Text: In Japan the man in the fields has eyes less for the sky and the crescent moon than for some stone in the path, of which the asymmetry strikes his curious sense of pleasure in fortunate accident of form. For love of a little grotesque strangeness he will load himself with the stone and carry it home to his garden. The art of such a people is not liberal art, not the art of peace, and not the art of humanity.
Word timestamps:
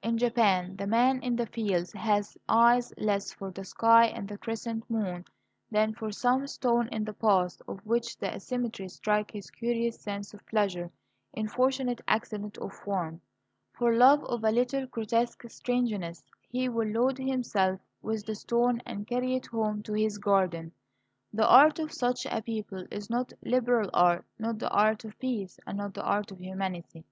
In 0.00 0.16
Japan 0.16 0.76
the 0.76 0.86
man 0.86 1.20
in 1.24 1.34
the 1.34 1.46
fields 1.48 1.92
has 1.94 2.38
eyes 2.48 2.92
less 2.98 3.32
for 3.32 3.50
the 3.50 3.64
sky 3.64 4.06
and 4.06 4.28
the 4.28 4.38
crescent 4.38 4.88
moon 4.88 5.24
than 5.72 5.92
for 5.92 6.12
some 6.12 6.46
stone 6.46 6.86
in 6.92 7.02
the 7.02 7.12
path, 7.12 7.60
of 7.66 7.80
which 7.84 8.16
the 8.18 8.32
asymmetry 8.32 8.88
strikes 8.88 9.32
his 9.34 9.50
curious 9.50 10.00
sense 10.00 10.32
of 10.32 10.46
pleasure 10.46 10.92
in 11.32 11.48
fortunate 11.48 12.00
accident 12.06 12.58
of 12.58 12.72
form. 12.72 13.22
For 13.76 13.92
love 13.96 14.22
of 14.26 14.44
a 14.44 14.52
little 14.52 14.86
grotesque 14.86 15.42
strangeness 15.50 16.22
he 16.48 16.68
will 16.68 16.86
load 16.86 17.18
himself 17.18 17.80
with 18.02 18.24
the 18.24 18.36
stone 18.36 18.80
and 18.86 19.04
carry 19.08 19.34
it 19.34 19.46
home 19.46 19.82
to 19.82 19.94
his 19.94 20.16
garden. 20.18 20.70
The 21.32 21.48
art 21.48 21.80
of 21.80 21.92
such 21.92 22.24
a 22.26 22.40
people 22.40 22.86
is 22.92 23.10
not 23.10 23.32
liberal 23.44 23.90
art, 23.92 24.26
not 24.38 24.60
the 24.60 24.70
art 24.70 25.04
of 25.04 25.18
peace, 25.18 25.58
and 25.66 25.78
not 25.78 25.94
the 25.94 26.04
art 26.04 26.30
of 26.30 26.38
humanity. 26.40 27.04